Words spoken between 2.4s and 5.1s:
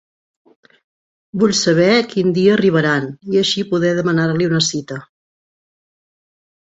arribaran, i així poder demar-li una cita.